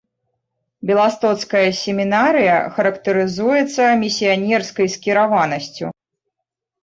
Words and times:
Беластоцкая 0.89 1.67
семінарыя 1.81 2.55
характарызуецца 2.77 3.83
місіянерскай 4.05 4.87
скіраванасцю. 4.95 5.85